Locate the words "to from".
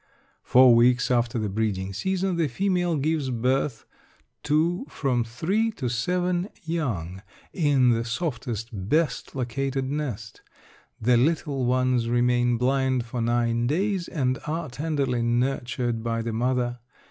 4.41-5.23